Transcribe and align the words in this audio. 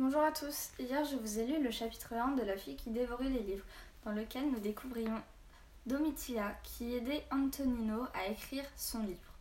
Bonjour 0.00 0.22
à 0.22 0.30
tous. 0.30 0.70
Hier, 0.78 1.04
je 1.04 1.16
vous 1.16 1.40
ai 1.40 1.44
lu 1.44 1.60
le 1.60 1.72
chapitre 1.72 2.12
1 2.14 2.36
de 2.36 2.42
La 2.42 2.56
fille 2.56 2.76
qui 2.76 2.90
dévorait 2.90 3.30
les 3.30 3.42
livres, 3.42 3.64
dans 4.04 4.12
lequel 4.12 4.48
nous 4.48 4.60
découvrions 4.60 5.20
Domitia 5.86 6.56
qui 6.62 6.94
aidait 6.94 7.24
Antonino 7.32 8.04
à 8.14 8.28
écrire 8.28 8.62
son 8.76 9.02
livre. 9.02 9.32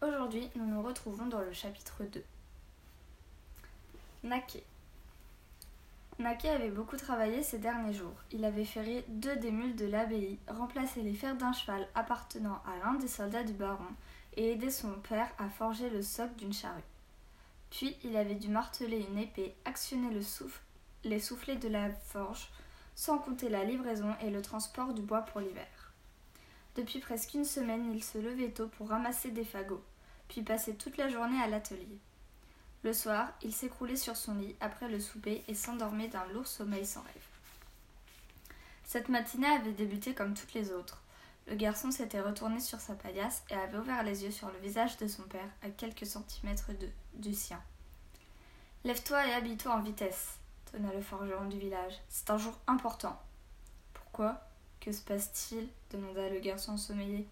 Aujourd'hui, 0.00 0.48
nous 0.54 0.64
nous 0.64 0.80
retrouvons 0.80 1.26
dans 1.26 1.42
le 1.42 1.52
chapitre 1.52 2.04
2. 2.04 2.24
Naké. 4.22 4.64
Naké 6.18 6.48
avait 6.48 6.70
beaucoup 6.70 6.96
travaillé 6.96 7.42
ces 7.42 7.58
derniers 7.58 7.92
jours. 7.92 8.16
Il 8.30 8.46
avait 8.46 8.64
ferré 8.64 9.04
deux 9.08 9.36
des 9.36 9.50
mules 9.50 9.76
de 9.76 9.84
l'abbaye, 9.84 10.38
remplacé 10.48 11.02
les 11.02 11.12
fers 11.12 11.36
d'un 11.36 11.52
cheval 11.52 11.86
appartenant 11.94 12.62
à 12.64 12.82
l'un 12.82 12.94
des 12.94 13.08
soldats 13.08 13.44
du 13.44 13.52
baron 13.52 13.92
et 14.38 14.52
aidé 14.52 14.70
son 14.70 14.92
père 15.06 15.28
à 15.38 15.50
forger 15.50 15.90
le 15.90 16.00
soc 16.00 16.34
d'une 16.36 16.54
charrue. 16.54 16.80
Puis 17.72 17.96
il 18.04 18.16
avait 18.18 18.34
dû 18.34 18.48
marteler 18.48 18.98
une 18.98 19.18
épée, 19.18 19.54
actionner 19.64 20.14
les 21.04 21.18
soufflets 21.18 21.56
de 21.56 21.68
la 21.68 21.90
forge, 21.90 22.50
sans 22.94 23.16
compter 23.16 23.48
la 23.48 23.64
livraison 23.64 24.14
et 24.20 24.28
le 24.28 24.42
transport 24.42 24.92
du 24.92 25.00
bois 25.00 25.22
pour 25.22 25.40
l'hiver. 25.40 25.92
Depuis 26.76 27.00
presque 27.00 27.32
une 27.32 27.46
semaine, 27.46 27.90
il 27.94 28.04
se 28.04 28.18
levait 28.18 28.50
tôt 28.50 28.68
pour 28.68 28.90
ramasser 28.90 29.30
des 29.30 29.44
fagots, 29.44 29.82
puis 30.28 30.42
passait 30.42 30.74
toute 30.74 30.98
la 30.98 31.08
journée 31.08 31.40
à 31.42 31.48
l'atelier. 31.48 31.98
Le 32.82 32.92
soir, 32.92 33.32
il 33.42 33.54
s'écroulait 33.54 33.96
sur 33.96 34.16
son 34.16 34.34
lit 34.34 34.54
après 34.60 34.88
le 34.88 35.00
souper 35.00 35.42
et 35.48 35.54
s'endormait 35.54 36.08
d'un 36.08 36.26
lourd 36.34 36.46
sommeil 36.46 36.84
sans 36.84 37.00
rêve. 37.00 37.28
Cette 38.84 39.08
matinée 39.08 39.46
avait 39.46 39.72
débuté 39.72 40.14
comme 40.14 40.34
toutes 40.34 40.52
les 40.52 40.72
autres. 40.72 41.01
Le 41.46 41.56
garçon 41.56 41.90
s'était 41.90 42.20
retourné 42.20 42.60
sur 42.60 42.80
sa 42.80 42.94
paillasse 42.94 43.42
et 43.50 43.54
avait 43.54 43.78
ouvert 43.78 44.02
les 44.02 44.24
yeux 44.24 44.30
sur 44.30 44.50
le 44.50 44.58
visage 44.58 44.96
de 44.98 45.08
son 45.08 45.22
père 45.24 45.48
à 45.62 45.70
quelques 45.70 46.06
centimètres 46.06 46.72
de, 46.78 46.88
du 47.14 47.34
sien. 47.34 47.60
Lève-toi 48.84 49.26
et 49.26 49.32
habille-toi 49.32 49.72
en 49.72 49.80
vitesse, 49.80 50.38
tonna 50.70 50.92
le 50.92 51.00
forgeron 51.00 51.46
du 51.46 51.58
village. 51.58 51.94
C'est 52.08 52.30
un 52.30 52.38
jour 52.38 52.58
important. 52.66 53.20
Pourquoi? 53.92 54.40
Que 54.80 54.92
se 54.92 55.02
passe-t-il? 55.02 55.68
demanda 55.90 56.28
le 56.28 56.40
garçon 56.40 56.76
sommeillé. 56.76 57.28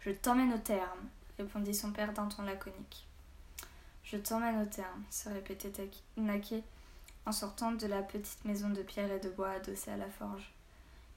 Je 0.00 0.10
t'emmène 0.10 0.52
au 0.52 0.58
terme, 0.58 1.08
répondit 1.38 1.74
son 1.74 1.92
père 1.92 2.12
d'un 2.12 2.26
ton 2.26 2.42
laconique. 2.42 3.06
Je 4.04 4.16
t'emmène 4.16 4.60
au 4.60 4.66
terme, 4.66 5.04
se 5.10 5.28
répétait 5.28 5.90
Naquet 6.16 6.64
en 7.26 7.32
sortant 7.32 7.72
de 7.72 7.86
la 7.86 8.02
petite 8.02 8.44
maison 8.44 8.70
de 8.70 8.82
pierre 8.82 9.12
et 9.12 9.20
de 9.20 9.28
bois 9.28 9.50
adossée 9.50 9.90
à 9.90 9.96
la 9.96 10.08
forge. 10.08 10.52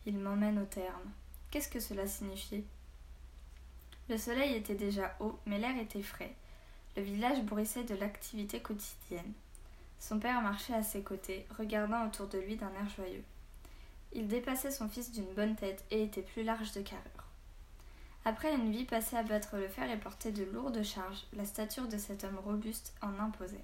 Il 0.05 0.17
m'emmène 0.17 0.59
au 0.59 0.65
terme. 0.65 1.11
Qu'est-ce 1.53 1.69
que 1.69 1.79
cela 1.79 2.07
signifiait 2.07 2.63
Le 4.09 4.17
soleil 4.17 4.55
était 4.55 4.73
déjà 4.73 5.15
haut, 5.19 5.37
mais 5.45 5.59
l'air 5.59 5.77
était 5.77 6.01
frais. 6.01 6.33
Le 6.97 7.03
village 7.03 7.43
bruissait 7.43 7.83
de 7.83 7.93
l'activité 7.93 8.59
quotidienne. 8.59 9.33
Son 9.99 10.17
père 10.17 10.41
marchait 10.41 10.73
à 10.73 10.81
ses 10.81 11.03
côtés, 11.03 11.45
regardant 11.55 12.07
autour 12.07 12.25
de 12.25 12.39
lui 12.39 12.55
d'un 12.55 12.73
air 12.73 12.89
joyeux. 12.97 13.23
Il 14.13 14.27
dépassait 14.27 14.71
son 14.71 14.89
fils 14.89 15.11
d'une 15.11 15.31
bonne 15.35 15.55
tête 15.55 15.85
et 15.91 16.01
était 16.01 16.23
plus 16.23 16.41
large 16.41 16.71
de 16.71 16.81
carrure. 16.81 17.27
Après 18.25 18.51
une 18.51 18.71
vie 18.71 18.85
passée 18.85 19.17
à 19.17 19.21
battre 19.21 19.57
le 19.57 19.67
fer 19.67 19.91
et 19.91 19.99
porter 19.99 20.31
de 20.31 20.45
lourdes 20.45 20.81
charges, 20.81 21.27
la 21.33 21.45
stature 21.45 21.87
de 21.87 21.99
cet 21.99 22.23
homme 22.23 22.39
robuste 22.43 22.95
en 23.03 23.19
imposait. 23.19 23.63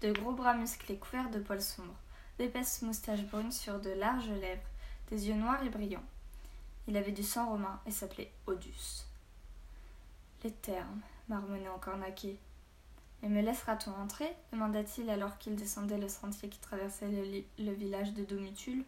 De 0.00 0.12
gros 0.12 0.32
bras 0.32 0.54
musclés 0.54 0.96
couverts 0.96 1.28
de 1.28 1.40
poils 1.40 1.60
sombres, 1.60 2.00
d'épaisses 2.38 2.80
moustaches 2.80 3.26
brunes 3.26 3.52
sur 3.52 3.78
de 3.80 3.90
larges 3.90 4.30
lèvres, 4.30 4.62
des 5.10 5.28
yeux 5.28 5.34
noirs 5.34 5.62
et 5.62 5.68
brillants. 5.68 6.06
Il 6.88 6.96
avait 6.96 7.12
du 7.12 7.22
sang 7.22 7.48
romain 7.48 7.80
et 7.86 7.90
s'appelait 7.90 8.32
Odus. 8.46 9.06
Les 10.42 10.52
termes, 10.52 11.00
marmonnait 11.28 11.68
encore 11.68 11.96
Naquet. 11.96 12.36
Mais 13.22 13.28
me 13.28 13.42
laissera-t-on 13.42 13.92
entrer 13.92 14.34
demanda-t-il 14.52 15.10
alors 15.10 15.36
qu'il 15.38 15.54
descendait 15.54 15.98
le 15.98 16.08
sentier 16.08 16.48
qui 16.48 16.58
traversait 16.58 17.10
le, 17.58 17.72
village 17.72 18.14
de 18.14 18.24
Domutule. 18.24 18.84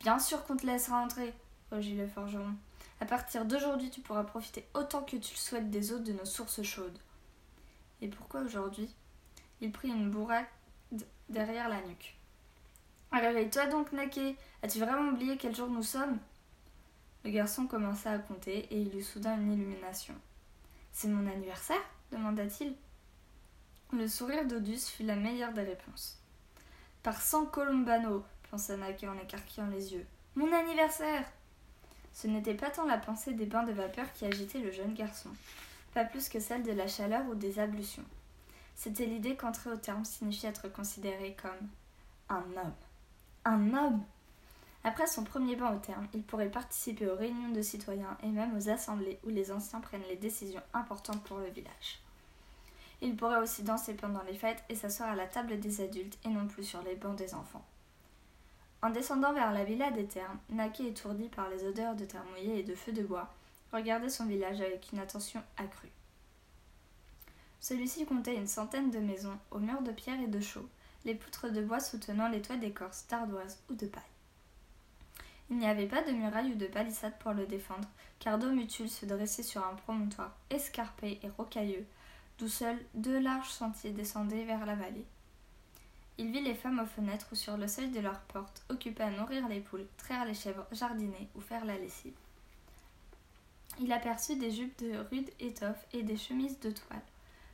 Bien 0.00 0.18
sûr 0.18 0.44
qu'on 0.44 0.56
te 0.56 0.66
laissera 0.66 1.02
entrer, 1.02 1.34
rugit 1.72 1.96
le 1.96 2.06
forgeron. 2.06 2.54
À 3.00 3.06
partir 3.06 3.44
d'aujourd'hui, 3.44 3.90
tu 3.90 4.00
pourras 4.00 4.24
profiter 4.24 4.64
autant 4.74 5.02
que 5.02 5.16
tu 5.16 5.34
le 5.34 5.38
souhaites 5.38 5.70
des 5.70 5.92
eaux 5.92 5.98
de 5.98 6.12
nos 6.12 6.24
sources 6.24 6.62
chaudes. 6.62 6.98
Et 8.00 8.08
pourquoi 8.08 8.40
aujourd'hui? 8.42 8.88
Il 9.60 9.72
prit 9.72 9.88
une 9.88 10.10
bourrade 10.10 10.46
derrière 11.28 11.68
la 11.68 11.80
nuque. 11.82 12.16
Réveille-toi 13.12 13.66
donc, 13.66 13.92
Naquet. 13.92 14.36
As-tu 14.62 14.78
vraiment 14.78 15.10
oublié 15.10 15.36
quel 15.36 15.54
jour 15.54 15.68
nous 15.68 15.82
sommes? 15.82 16.18
Le 17.28 17.34
garçon 17.34 17.66
commença 17.66 18.10
à 18.10 18.18
compter 18.18 18.60
et 18.70 18.80
il 18.80 18.96
eut 18.96 19.02
soudain 19.02 19.38
une 19.38 19.52
illumination. 19.52 20.14
C'est 20.92 21.08
mon 21.08 21.30
anniversaire? 21.30 21.76
demanda-t-il. 22.10 22.74
Le 23.92 24.08
sourire 24.08 24.46
d'Odus 24.46 24.86
fut 24.86 25.02
la 25.02 25.14
meilleure 25.14 25.52
des 25.52 25.60
réponses. 25.60 26.18
Par 27.02 27.20
sang 27.20 27.44
Colombano, 27.44 28.24
pensa 28.50 28.78
Nake 28.78 29.04
en 29.04 29.18
écarquillant 29.18 29.66
les 29.66 29.92
yeux. 29.92 30.06
Mon 30.36 30.50
anniversaire 30.54 31.30
Ce 32.14 32.26
n'était 32.26 32.54
pas 32.54 32.70
tant 32.70 32.86
la 32.86 32.96
pensée 32.96 33.34
des 33.34 33.44
bains 33.44 33.64
de 33.64 33.72
vapeur 33.72 34.10
qui 34.14 34.24
agitait 34.24 34.60
le 34.60 34.72
jeune 34.72 34.94
garçon, 34.94 35.28
pas 35.92 36.06
plus 36.06 36.30
que 36.30 36.40
celle 36.40 36.62
de 36.62 36.72
la 36.72 36.88
chaleur 36.88 37.26
ou 37.28 37.34
des 37.34 37.58
ablutions. 37.58 38.06
C'était 38.74 39.04
l'idée 39.04 39.36
qu'entrer 39.36 39.68
au 39.68 39.76
terme 39.76 40.06
signifiait 40.06 40.48
être 40.48 40.72
considéré 40.72 41.36
comme 41.42 41.68
un 42.30 42.56
homme. 42.56 42.74
Un 43.44 43.74
homme 43.74 44.02
après 44.84 45.06
son 45.06 45.24
premier 45.24 45.56
banc 45.56 45.74
au 45.74 45.78
terme, 45.78 46.06
il 46.14 46.22
pourrait 46.22 46.50
participer 46.50 47.08
aux 47.08 47.16
réunions 47.16 47.50
de 47.50 47.62
citoyens 47.62 48.16
et 48.22 48.28
même 48.28 48.56
aux 48.56 48.68
assemblées 48.68 49.18
où 49.24 49.28
les 49.28 49.50
anciens 49.50 49.80
prennent 49.80 50.06
les 50.08 50.16
décisions 50.16 50.62
importantes 50.72 51.22
pour 51.24 51.38
le 51.38 51.50
village. 51.50 52.00
Il 53.00 53.16
pourrait 53.16 53.40
aussi 53.40 53.62
danser 53.62 53.94
pendant 53.94 54.22
les 54.22 54.34
fêtes 54.34 54.64
et 54.68 54.74
s'asseoir 54.74 55.10
à 55.10 55.14
la 55.16 55.26
table 55.26 55.60
des 55.60 55.80
adultes 55.80 56.18
et 56.24 56.28
non 56.28 56.46
plus 56.46 56.64
sur 56.64 56.82
les 56.82 56.96
bancs 56.96 57.16
des 57.16 57.34
enfants. 57.34 57.64
En 58.80 58.90
descendant 58.90 59.32
vers 59.32 59.52
la 59.52 59.64
villa 59.64 59.90
des 59.90 60.06
termes, 60.06 60.38
Naké, 60.50 60.86
étourdi 60.88 61.28
par 61.28 61.48
les 61.48 61.64
odeurs 61.64 61.96
de 61.96 62.04
terre 62.04 62.24
mouillée 62.30 62.60
et 62.60 62.64
de 62.64 62.74
feu 62.74 62.92
de 62.92 63.02
bois, 63.02 63.34
regardait 63.72 64.08
son 64.08 64.26
village 64.26 64.60
avec 64.60 64.92
une 64.92 65.00
attention 65.00 65.42
accrue. 65.56 65.90
Celui-ci 67.60 68.06
comptait 68.06 68.36
une 68.36 68.46
centaine 68.46 68.90
de 68.90 69.00
maisons 69.00 69.38
aux 69.50 69.58
murs 69.58 69.82
de 69.82 69.90
pierre 69.90 70.20
et 70.20 70.28
de 70.28 70.40
chaux, 70.40 70.68
les 71.04 71.14
poutres 71.14 71.50
de 71.50 71.60
bois 71.60 71.80
soutenant 71.80 72.28
les 72.28 72.40
toits 72.40 72.56
d'écorce, 72.56 73.06
d'ardoise 73.08 73.58
ou 73.68 73.74
de 73.74 73.86
paille. 73.86 74.02
Il 75.50 75.56
n'y 75.56 75.66
avait 75.66 75.86
pas 75.86 76.02
de 76.02 76.12
muraille 76.12 76.52
ou 76.52 76.56
de 76.56 76.66
palissade 76.66 77.18
pour 77.20 77.32
le 77.32 77.46
défendre, 77.46 77.88
car 78.18 78.38
Domutule 78.38 78.90
se 78.90 79.06
dressait 79.06 79.42
sur 79.42 79.64
un 79.66 79.74
promontoire 79.74 80.36
escarpé 80.50 81.18
et 81.22 81.28
rocailleux, 81.30 81.86
d'où 82.38 82.48
seuls 82.48 82.80
deux 82.94 83.18
larges 83.18 83.48
sentiers 83.48 83.92
descendaient 83.92 84.44
vers 84.44 84.66
la 84.66 84.74
vallée. 84.74 85.06
Il 86.18 86.32
vit 86.32 86.42
les 86.42 86.54
femmes 86.54 86.80
aux 86.80 86.86
fenêtres 86.86 87.28
ou 87.32 87.34
sur 87.36 87.56
le 87.56 87.68
seuil 87.68 87.90
de 87.90 88.00
leurs 88.00 88.20
portes, 88.20 88.64
occupées 88.68 89.04
à 89.04 89.10
nourrir 89.10 89.48
les 89.48 89.60
poules, 89.60 89.86
traire 89.96 90.24
les 90.24 90.34
chèvres, 90.34 90.66
jardiner 90.72 91.28
ou 91.34 91.40
faire 91.40 91.64
la 91.64 91.78
lessive. 91.78 92.16
Il 93.80 93.92
aperçut 93.92 94.36
des 94.36 94.50
jupes 94.50 94.78
de 94.80 94.98
rude 95.10 95.30
étoffe 95.38 95.86
et 95.92 96.02
des 96.02 96.16
chemises 96.16 96.58
de 96.58 96.72
toile, 96.72 97.02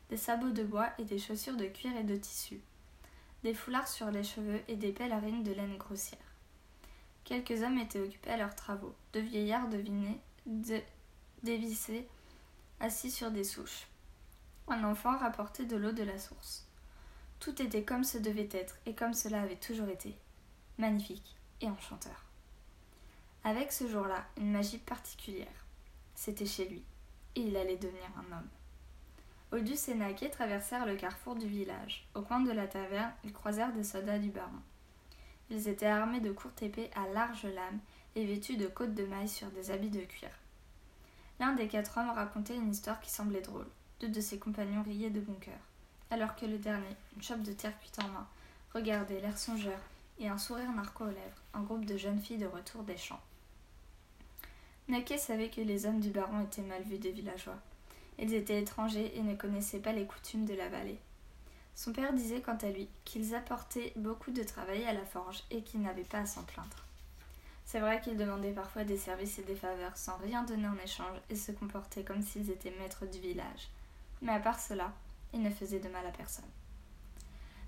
des 0.09 0.16
sabots 0.16 0.50
de 0.50 0.65
bois 0.65 0.88
et 0.99 1.05
des 1.05 1.19
chaussures 1.19 1.56
de 1.56 1.66
cuir 1.66 1.94
et 1.97 2.05
de 2.05 2.16
tissu, 2.16 2.59
des 3.43 3.53
foulards 3.53 3.88
sur 3.88 4.11
les 4.11 4.25
cheveux 4.25 4.62
et 4.66 4.76
des 4.76 4.93
pèlerines 4.93 5.44
de 5.44 5.53
laine 5.53 5.76
grossière. 5.76 6.34
Quelques 7.25 7.62
hommes 7.62 7.79
étaient 7.79 8.01
occupés 8.01 8.31
à 8.31 8.37
leurs 8.37 8.55
travaux. 8.55 8.95
Deux 9.12 9.21
vieillards 9.21 9.69
devinaient, 9.69 10.21
de, 10.47 10.81
dévissés, 11.43 12.07
assis 12.81 13.11
sur 13.11 13.31
des 13.31 13.45
souches. 13.45 13.87
Un 14.69 14.85
enfant 14.85 15.17
rapportait 15.17 15.65
de 15.65 15.77
l'eau 15.77 15.93
de 15.93 16.03
la 16.03 16.19
source. 16.19 16.67
Tout 17.41 17.61
était 17.62 17.83
comme 17.83 18.05
ce 18.05 18.19
devait 18.19 18.49
être 18.53 18.77
et 18.87 18.95
comme 18.95 19.15
cela 19.15 19.43
avait 19.43 19.57
toujours 19.57 19.89
été. 19.89 20.17
Magnifique 20.79 21.37
et 21.61 21.69
enchanteur. 21.69 22.25
Avec 23.43 23.73
ce 23.73 23.89
jour-là, 23.89 24.25
une 24.39 24.53
magie 24.53 24.79
particulière. 24.79 25.67
C'était 26.15 26.47
chez 26.47 26.67
lui, 26.67 26.83
et 27.37 27.41
il 27.41 27.56
allait 27.56 27.77
devenir 27.77 28.11
un 28.17 28.39
homme. 28.39 28.49
Odus 29.53 29.89
et 29.89 29.95
Naquet 29.95 30.31
traversèrent 30.31 30.87
le 30.87 30.97
carrefour 30.97 31.35
du 31.35 31.47
village. 31.47 32.09
Au 32.15 32.23
coin 32.23 32.41
de 32.41 32.51
la 32.51 32.67
taverne, 32.67 33.12
ils 33.23 33.33
croisèrent 33.33 33.73
des 33.73 33.85
soldats 33.85 34.19
du 34.19 34.31
baron. 34.31 34.62
Ils 35.50 35.69
étaient 35.69 35.87
armés 35.87 36.20
de 36.20 36.32
courtes 36.32 36.62
épées 36.62 36.91
à 36.94 37.06
larges 37.12 37.44
lames 37.44 37.81
et 38.17 38.25
vêtus 38.25 38.56
de 38.56 38.67
côtes 38.67 38.94
de 38.94 39.05
mailles 39.05 39.29
sur 39.29 39.49
des 39.49 39.70
habits 39.70 39.91
de 39.91 40.00
cuir. 40.00 40.31
L'un 41.41 41.52
des 41.55 41.69
quatre 41.69 41.99
hommes 41.99 42.11
racontait 42.11 42.56
une 42.56 42.70
histoire 42.70 43.00
qui 43.00 43.11
semblait 43.11 43.41
drôle. 43.41 43.67
Deux 44.00 44.08
de 44.08 44.20
ses 44.20 44.38
compagnons 44.38 44.82
riaient 44.82 45.11
de 45.11 45.20
bon 45.20 45.35
cœur, 45.35 45.58
alors 46.11 46.37
que 46.37 46.46
le 46.46 46.58
dernier, 46.58 46.96
une 47.17 47.23
chope 47.23 47.43
de 47.43 47.52
terre 47.52 47.79
cuite 47.81 47.99
en 48.02 48.08
main, 48.08 48.26
regardait 48.73 49.20
l'air 49.20 49.38
songeur 49.38 49.79
et 50.19 50.29
un 50.29 50.38
sourire 50.38 50.73
narquois 50.73 51.06
aux 51.06 51.11
lèvres, 51.11 51.43
un 51.55 51.62
groupe 51.62 51.85
de 51.85 51.97
jeunes 51.97 52.20
filles 52.20 52.38
de 52.38 52.47
retour 52.47 52.82
des 52.82 52.97
champs. 52.97 53.20
Naquet 54.88 55.19
savait 55.19 55.49
que 55.49 55.61
les 55.61 55.87
hommes 55.87 56.00
du 56.00 56.11
baron 56.11 56.43
étaient 56.43 56.62
mal 56.62 56.82
vus 56.82 56.99
des 56.99 57.11
villageois. 57.11 57.58
Ils 58.19 58.35
étaient 58.35 58.61
étrangers 58.61 59.17
et 59.17 59.23
ne 59.23 59.35
connaissaient 59.35 59.81
pas 59.81 59.93
les 59.93 60.06
coutumes 60.06 60.44
de 60.44 60.55
la 60.55 60.69
vallée. 60.69 60.99
Son 61.75 61.93
père 61.93 62.12
disait 62.12 62.41
quant 62.41 62.56
à 62.56 62.71
lui 62.71 62.88
qu'ils 63.05 63.35
apportaient 63.35 63.93
beaucoup 63.97 64.31
de 64.31 64.43
travail 64.43 64.85
à 64.85 64.93
la 64.93 65.05
forge 65.05 65.43
et 65.50 65.62
qu'ils 65.62 65.82
n'avaient 65.82 66.03
pas 66.03 66.21
à 66.21 66.26
s'en 66.26 66.44
plaindre. 66.44 66.85
C'est 67.65 67.81
vrai 67.81 68.00
qu'ils 68.00 68.17
demandaient 68.17 68.53
parfois 68.53 68.85
des 68.85 68.97
services 68.97 69.38
et 69.38 69.43
des 69.43 69.56
faveurs 69.56 69.97
sans 69.97 70.17
rien 70.19 70.44
donner 70.44 70.69
en 70.69 70.79
échange 70.79 71.19
et 71.31 71.37
se 71.37 71.53
comportaient 71.53 72.05
comme 72.05 72.23
s'ils 72.23 72.50
étaient 72.50 72.75
maîtres 72.79 73.06
du 73.06 73.19
village. 73.19 73.69
Mais 74.23 74.32
à 74.32 74.41
part 74.41 74.61
cela, 74.61 74.93
ils 75.32 75.43
ne 75.43 75.50
faisaient 75.50 75.81
de 75.81 75.88
mal 75.88 76.06
à 76.06 76.11
personne. 76.11 76.44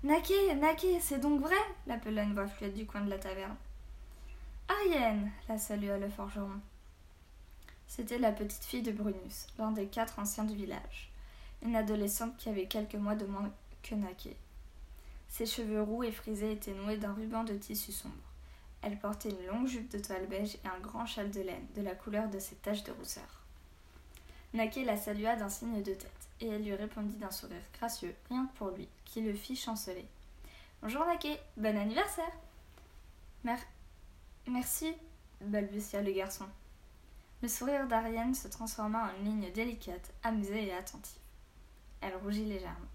Naquet, 0.03 0.55
Naquet, 0.55 0.99
c'est 1.01 1.19
donc 1.19 1.41
vrai 1.41 1.55
l'appela 1.87 2.23
une 2.23 2.33
voix 2.33 2.47
fluette 2.47 2.75
du 2.75 2.85
coin 2.85 3.01
de 3.01 3.09
la 3.09 3.17
taverne. 3.17 3.55
Arienne 4.69 5.31
la 5.49 5.57
salua 5.57 5.97
le 5.97 6.09
forgeron. 6.09 6.61
C'était 7.87 8.19
la 8.19 8.31
petite 8.31 8.63
fille 8.63 8.83
de 8.83 8.91
Brunus, 8.91 9.47
l'un 9.57 9.71
des 9.71 9.87
quatre 9.87 10.19
anciens 10.19 10.43
du 10.43 10.55
village, 10.55 11.11
une 11.63 11.75
adolescente 11.75 12.37
qui 12.37 12.49
avait 12.49 12.67
quelques 12.67 12.95
mois 12.95 13.15
de 13.15 13.25
moins 13.25 13.51
Ses 15.29 15.45
cheveux 15.45 15.81
roux 15.81 16.03
et 16.03 16.11
frisés 16.11 16.53
étaient 16.53 16.73
noués 16.73 16.97
d'un 16.97 17.13
ruban 17.13 17.43
de 17.43 17.53
tissu 17.53 17.91
sombre. 17.91 18.15
Elle 18.81 18.99
portait 18.99 19.29
une 19.29 19.45
longue 19.47 19.67
jupe 19.67 19.89
de 19.89 19.99
toile 19.99 20.27
beige 20.27 20.55
et 20.55 20.67
un 20.67 20.79
grand 20.79 21.05
châle 21.05 21.31
de 21.31 21.41
laine, 21.41 21.67
de 21.75 21.81
la 21.81 21.95
couleur 21.95 22.29
de 22.29 22.39
ses 22.39 22.55
taches 22.55 22.83
de 22.83 22.91
rousseur. 22.91 23.43
Naquet 24.53 24.83
la 24.83 24.97
salua 24.97 25.35
d'un 25.35 25.49
signe 25.49 25.83
de 25.83 25.93
tête, 25.93 26.27
et 26.39 26.47
elle 26.47 26.63
lui 26.63 26.73
répondit 26.73 27.17
d'un 27.17 27.31
sourire 27.31 27.61
gracieux, 27.77 28.15
rien 28.29 28.47
que 28.47 28.57
pour 28.57 28.69
lui, 28.69 28.87
qui 29.05 29.21
le 29.21 29.33
fit 29.33 29.55
chanceler. 29.55 30.05
Bonjour 30.81 31.05
Naquet, 31.05 31.39
bon 31.57 31.77
anniversaire 31.77 32.31
Merci, 34.47 34.93
balbutia 35.41 36.01
le 36.01 36.11
garçon. 36.11 36.45
Le 37.41 37.47
sourire 37.47 37.87
d'Ariane 37.87 38.33
se 38.33 38.47
transforma 38.47 39.03
en 39.03 39.19
une 39.19 39.41
ligne 39.41 39.51
délicate, 39.51 40.13
amusée 40.23 40.67
et 40.67 40.73
attentive. 40.73 41.21
Elle 42.01 42.15
rougit 42.17 42.45
légèrement. 42.45 42.86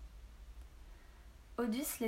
Odus 1.58 2.00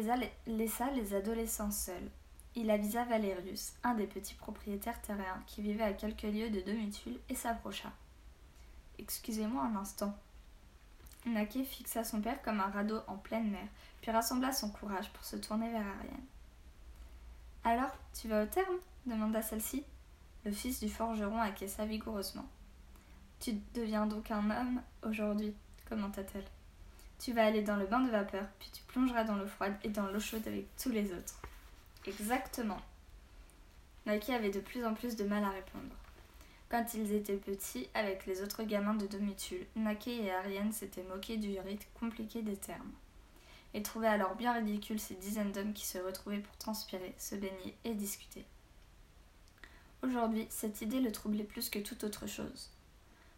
laissa 0.47 0.91
les 0.91 1.15
adolescents 1.15 1.71
seuls. 1.71 2.11
Il 2.57 2.71
avisa 2.71 3.05
Valérius, 3.05 3.75
un 3.83 3.95
des 3.95 4.07
petits 4.07 4.35
propriétaires 4.35 5.01
terriens 5.03 5.43
qui 5.47 5.61
vivait 5.61 5.85
à 5.85 5.93
quelques 5.93 6.23
lieues 6.23 6.51
de 6.51 6.61
Domitule, 6.61 7.19
et 7.29 7.35
s'approcha. 7.35 7.93
Excusez-moi 8.99 9.63
un 9.63 9.77
instant. 9.77 10.17
Naquet 11.27 11.65
fixa 11.65 12.05
son 12.05 12.21
père 12.21 12.41
comme 12.43 12.61
un 12.61 12.71
radeau 12.71 13.01
en 13.07 13.17
pleine 13.17 13.51
mer, 13.51 13.67
puis 14.01 14.11
rassembla 14.11 14.53
son 14.53 14.71
courage 14.71 15.11
pour 15.11 15.25
se 15.25 15.37
tourner 15.37 15.71
vers 15.71 15.87
Ariane. 15.87 16.27
Alors, 17.65 17.97
tu 18.13 18.29
vas 18.29 18.45
au 18.45 18.47
terme? 18.47 18.77
demanda 19.07 19.43
celle-ci. 19.43 19.85
Le 20.45 20.53
fils 20.53 20.81
du 20.81 20.89
forgeron 20.89 21.41
acquiesça 21.41 21.87
vigoureusement. 21.87 22.47
Tu 23.41 23.55
deviens 23.75 24.07
donc 24.07 24.31
un 24.31 24.51
homme 24.51 24.83
aujourd'hui, 25.03 25.55
commenta-t-elle. 25.89 26.45
Tu 27.25 27.33
vas 27.33 27.47
aller 27.47 27.63
dans 27.63 27.77
le 27.77 27.87
bain 27.87 28.01
de 28.01 28.11
vapeur, 28.11 28.45
puis 28.59 28.69
tu 28.71 28.83
plongeras 28.83 29.25
dans 29.25 29.37
l'eau 29.37 29.47
froide 29.47 29.75
et 29.83 29.89
dans 29.89 30.09
l'eau 30.09 30.21
chaude 30.21 30.47
avec 30.47 30.67
tous 30.77 30.91
les 30.91 31.11
autres. 31.11 31.41
Exactement. 32.07 32.77
Naki 34.05 34.31
avait 34.31 34.51
de 34.51 34.61
plus 34.61 34.85
en 34.85 34.93
plus 34.93 35.17
de 35.17 35.25
mal 35.25 35.43
à 35.43 35.49
répondre. 35.49 35.97
Quand 36.69 36.85
ils 36.93 37.15
étaient 37.15 37.39
petits, 37.39 37.89
avec 37.95 38.27
les 38.27 38.43
autres 38.43 38.63
gamins 38.65 38.93
de 38.93 39.07
Domitule, 39.07 39.65
Nake 39.75 40.09
et 40.09 40.31
Ariane 40.31 40.71
s'étaient 40.71 41.03
moqués 41.05 41.39
du 41.39 41.59
rite 41.61 41.87
compliqué 41.99 42.43
des 42.43 42.59
termes. 42.59 42.93
Ils 43.73 43.83
trouvaient 43.83 44.09
alors 44.09 44.35
bien 44.35 44.53
ridicule 44.53 45.01
ces 45.01 45.15
dizaines 45.15 45.53
d'hommes 45.53 45.73
qui 45.73 45.87
se 45.87 45.97
retrouvaient 45.97 46.41
pour 46.41 46.59
transpirer, 46.59 47.15
se 47.17 47.37
baigner 47.37 47.75
et 47.85 47.95
discuter. 47.95 48.45
Aujourd'hui, 50.03 50.47
cette 50.51 50.83
idée 50.83 51.01
le 51.01 51.11
troublait 51.11 51.45
plus 51.45 51.71
que 51.71 51.79
toute 51.79 52.05
autre 52.05 52.27
chose. 52.27 52.69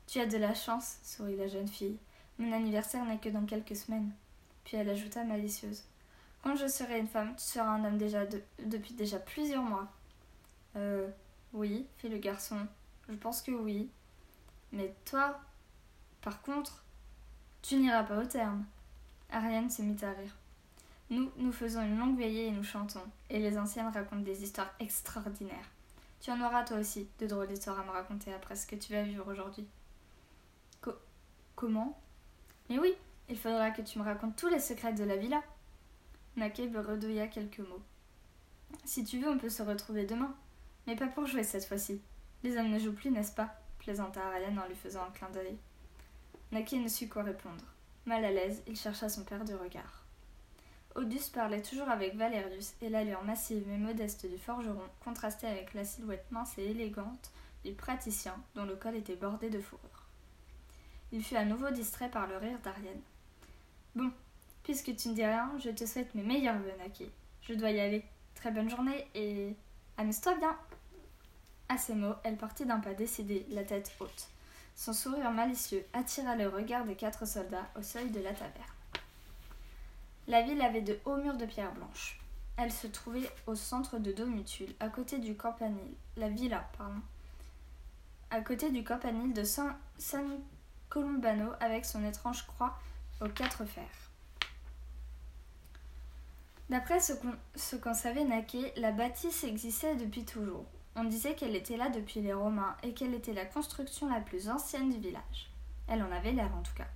Tu 0.08 0.18
as 0.18 0.26
de 0.26 0.38
la 0.38 0.54
chance, 0.54 0.96
sourit 1.04 1.36
la 1.36 1.46
jeune 1.46 1.68
fille. 1.68 1.98
Mon 2.38 2.52
anniversaire 2.52 3.04
n'est 3.04 3.18
que 3.18 3.28
dans 3.28 3.46
quelques 3.46 3.76
semaines. 3.76 4.10
Puis 4.64 4.76
elle 4.76 4.90
ajouta 4.90 5.24
malicieuse. 5.24 5.84
Quand 6.42 6.56
je 6.56 6.66
serai 6.66 6.98
une 6.98 7.08
femme, 7.08 7.34
tu 7.36 7.44
seras 7.44 7.70
un 7.70 7.84
homme 7.84 7.98
déjà 7.98 8.24
depuis 8.64 8.94
déjà 8.94 9.18
plusieurs 9.18 9.62
mois. 9.62 9.88
Euh. 10.76 11.08
Oui, 11.52 11.86
fit 11.96 12.08
le 12.08 12.18
garçon. 12.18 12.66
Je 13.08 13.14
pense 13.14 13.40
que 13.40 13.50
oui. 13.50 13.88
Mais 14.72 14.94
toi, 15.04 15.40
par 16.20 16.42
contre, 16.42 16.84
tu 17.62 17.76
n'iras 17.76 18.02
pas 18.02 18.18
au 18.18 18.26
terme. 18.26 18.64
Ariane 19.30 19.70
se 19.70 19.82
mit 19.82 19.96
à 20.04 20.12
rire. 20.12 20.36
Nous, 21.08 21.30
nous 21.36 21.52
faisons 21.52 21.82
une 21.82 21.98
longue 21.98 22.18
veillée 22.18 22.48
et 22.48 22.50
nous 22.50 22.64
chantons, 22.64 23.04
et 23.30 23.38
les 23.38 23.56
anciennes 23.56 23.88
racontent 23.88 24.22
des 24.22 24.42
histoires 24.42 24.74
extraordinaires. 24.80 25.70
Tu 26.20 26.30
en 26.30 26.40
auras 26.44 26.64
toi 26.64 26.78
aussi 26.78 27.08
de 27.20 27.26
drôles 27.26 27.46
d'histoires 27.46 27.78
à 27.78 27.84
me 27.84 27.90
raconter 27.90 28.34
après 28.34 28.56
ce 28.56 28.66
que 28.66 28.74
tu 28.74 28.92
vas 28.92 29.02
vivre 29.02 29.30
aujourd'hui. 29.30 29.66
comment? 31.54 31.98
Mais 32.68 32.78
oui, 32.78 32.94
il 33.28 33.38
faudra 33.38 33.70
que 33.70 33.82
tu 33.82 33.98
me 33.98 34.04
racontes 34.04 34.36
tous 34.36 34.48
les 34.48 34.60
secrets 34.60 34.92
de 34.92 35.04
la 35.04 35.16
villa. 35.16 35.42
Nakeb 36.36 36.76
redouilla 36.76 37.28
quelques 37.28 37.60
mots. 37.60 37.82
Si 38.84 39.04
tu 39.04 39.18
veux, 39.18 39.28
on 39.28 39.38
peut 39.38 39.48
se 39.48 39.62
retrouver 39.62 40.04
demain. 40.04 40.34
Mais 40.86 40.96
pas 40.96 41.06
pour 41.06 41.26
jouer 41.26 41.42
cette 41.42 41.64
fois-ci. 41.64 42.00
Les 42.42 42.56
hommes 42.56 42.70
ne 42.70 42.78
jouent 42.78 42.92
plus, 42.92 43.10
n'est-ce 43.10 43.34
pas? 43.34 43.54
plaisanta 43.78 44.20
Ariane 44.26 44.58
en 44.58 44.66
lui 44.66 44.74
faisant 44.74 45.04
un 45.04 45.10
clin 45.10 45.30
d'œil. 45.30 45.56
Naki 46.52 46.78
ne 46.78 46.88
sut 46.88 47.08
quoi 47.08 47.22
répondre. 47.22 47.64
Mal 48.04 48.24
à 48.24 48.30
l'aise, 48.30 48.62
il 48.66 48.76
chercha 48.76 49.08
son 49.08 49.24
père 49.24 49.44
de 49.44 49.54
regard. 49.54 50.04
Odus 50.94 51.30
parlait 51.32 51.62
toujours 51.62 51.88
avec 51.88 52.16
Valérius, 52.16 52.74
et 52.80 52.88
l'allure 52.88 53.22
massive 53.22 53.64
mais 53.66 53.76
modeste 53.76 54.26
du 54.26 54.38
forgeron 54.38 54.88
contrastait 55.04 55.46
avec 55.46 55.74
la 55.74 55.84
silhouette 55.84 56.26
mince 56.30 56.56
et 56.56 56.70
élégante 56.70 57.30
du 57.64 57.72
praticien 57.72 58.34
dont 58.54 58.64
le 58.64 58.76
col 58.76 58.96
était 58.96 59.16
bordé 59.16 59.50
de 59.50 59.60
fourrure. 59.60 60.05
Il 61.16 61.24
fut 61.24 61.36
à 61.36 61.46
nouveau 61.46 61.70
distrait 61.70 62.10
par 62.10 62.26
le 62.26 62.36
rire 62.36 62.58
d'Ariane. 62.62 63.00
Bon, 63.94 64.12
puisque 64.62 64.94
tu 64.94 65.08
ne 65.08 65.14
dis 65.14 65.24
rien, 65.24 65.50
je 65.58 65.70
te 65.70 65.86
souhaite 65.86 66.14
mes 66.14 66.22
meilleurs 66.22 66.58
vœux, 66.58 66.74
Naki. 66.78 67.10
Je 67.40 67.54
dois 67.54 67.70
y 67.70 67.80
aller. 67.80 68.04
Très 68.34 68.50
bonne 68.50 68.68
journée 68.68 69.08
et 69.14 69.56
amuse-toi 69.96 70.34
bien. 70.34 70.54
À 71.70 71.78
ces 71.78 71.94
mots, 71.94 72.16
elle 72.22 72.36
partit 72.36 72.66
d'un 72.66 72.80
pas 72.80 72.92
décidé, 72.92 73.46
la 73.48 73.64
tête 73.64 73.96
haute. 73.98 74.28
Son 74.74 74.92
sourire 74.92 75.30
malicieux 75.30 75.86
attira 75.94 76.36
le 76.36 76.48
regard 76.48 76.84
des 76.84 76.96
quatre 76.96 77.26
soldats 77.26 77.66
au 77.78 77.82
seuil 77.82 78.10
de 78.10 78.20
la 78.20 78.34
taverne. 78.34 78.52
La 80.28 80.42
ville 80.42 80.60
avait 80.60 80.82
de 80.82 80.98
hauts 81.06 81.16
murs 81.16 81.38
de 81.38 81.46
pierre 81.46 81.72
blanche. 81.72 82.20
Elle 82.58 82.72
se 82.72 82.88
trouvait 82.88 83.30
au 83.46 83.54
centre 83.54 83.98
de 83.98 84.12
Domutule, 84.12 84.74
à 84.80 84.90
côté 84.90 85.16
du 85.16 85.34
campanile, 85.34 85.94
la 86.18 86.28
villa, 86.28 86.68
pardon, 86.76 87.00
à 88.30 88.42
côté 88.42 88.70
du 88.70 88.84
campanile 88.84 89.32
de 89.32 89.44
San, 89.44 89.74
San 89.96 90.38
Columbano 90.88 91.52
avec 91.60 91.84
son 91.84 92.04
étrange 92.04 92.46
croix 92.46 92.78
aux 93.20 93.28
quatre 93.28 93.64
fers. 93.64 93.84
D'après 96.68 96.98
ce 97.00 97.76
qu'en 97.76 97.94
savait 97.94 98.24
Naquet, 98.24 98.72
la 98.76 98.90
bâtisse 98.90 99.44
existait 99.44 99.94
depuis 99.94 100.24
toujours. 100.24 100.64
On 100.96 101.04
disait 101.04 101.34
qu'elle 101.34 101.54
était 101.54 101.76
là 101.76 101.90
depuis 101.90 102.20
les 102.20 102.32
Romains 102.32 102.76
et 102.82 102.92
qu'elle 102.92 103.14
était 103.14 103.32
la 103.32 103.44
construction 103.44 104.08
la 104.08 104.20
plus 104.20 104.48
ancienne 104.48 104.90
du 104.90 104.98
village. 104.98 105.50
Elle 105.88 106.02
en 106.02 106.10
avait 106.10 106.32
l'air 106.32 106.50
en 106.56 106.62
tout 106.62 106.74
cas. 106.74 106.88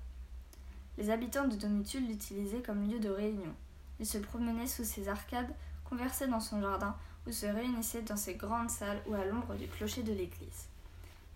Les 0.98 1.10
habitants 1.10 1.46
de 1.46 1.54
Domitule 1.54 2.08
l'utilisaient 2.08 2.62
comme 2.62 2.90
lieu 2.90 2.98
de 2.98 3.10
réunion. 3.10 3.54
Ils 4.00 4.06
se 4.06 4.19
promenaient 4.19 4.66
sous 4.66 4.84
ses 4.84 5.08
arcades, 5.08 5.54
conversaient 5.84 6.28
dans 6.28 6.40
son 6.40 6.60
jardin 6.60 6.96
ou 7.26 7.32
se 7.32 7.46
réunissaient 7.46 8.03
dans 8.03 8.17
ses 8.17 8.34
grandes 8.34 8.70
salles 8.70 9.03
ou 9.06 9.15
à 9.15 9.24
l'ombre 9.24 9.55
du 9.55 9.69
clocher 9.69 10.03
de 10.03 10.12
l'église. 10.12 10.67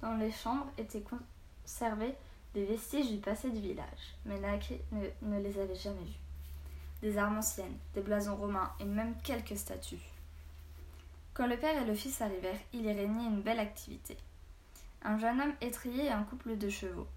Dans 0.01 0.17
les 0.17 0.33
chambres 0.33 0.67
étaient 0.77 1.05
conservés 1.65 2.15
des 2.55 2.65
vestiges 2.65 3.11
du 3.11 3.19
passé 3.19 3.51
du 3.51 3.61
village, 3.61 4.17
mais 4.25 4.39
Nake 4.39 4.81
ne, 4.93 5.39
les 5.41 5.59
avait 5.59 5.75
jamais 5.75 6.05
vus. 6.05 6.21
Des 7.03 7.19
armes 7.19 7.39
anciennes, 7.39 7.77
des 7.95 8.01
blasons 8.01 8.37
romains 8.37 8.73
et 8.81 8.85
même 8.85 9.15
quelques 9.23 9.59
statues. 9.59 9.99
Quand 11.35 11.49
le 11.49 11.57
père 11.57 11.83
et 11.83 11.85
le 11.85 11.95
fils 11.95 12.23
arrivèrent, 12.23 12.61
il 12.73 12.87
y 12.87 12.93
régnait 12.93 13.27
une 13.27 13.43
belle 13.43 13.59
activité. 13.59 14.17
Un 15.03 15.19
jeune 15.19 15.41
homme 15.41 15.55
étrié 15.61 16.05
et 16.05 16.11
un 16.11 16.23
couple 16.23 16.57
de 16.57 16.69
chevaux 16.69 17.09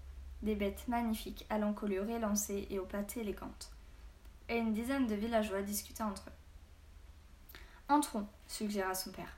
des 0.42 0.54
bêtes 0.54 0.86
magnifiques 0.88 1.46
à 1.50 1.58
l'encolure 1.58 2.08
élancée 2.08 2.66
et 2.70 2.78
aux 2.78 2.84
pattes 2.84 3.16
élégantes. 3.16 3.70
Et 4.48 4.56
une 4.56 4.72
dizaine 4.72 5.06
de 5.06 5.14
villageois 5.14 5.62
discutaient 5.62 6.02
entre 6.02 6.28
eux. 6.28 7.58
Entrons, 7.88 8.26
suggéra 8.46 8.94
son 8.94 9.10
père. 9.10 9.36